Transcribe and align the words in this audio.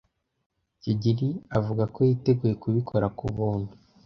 kigeli 0.81 1.29
avuga 1.57 1.83
ko 1.93 1.99
yiteguye 2.07 2.53
kubikora 2.61 3.05
ku 3.17 3.25
buntu. 3.35 3.71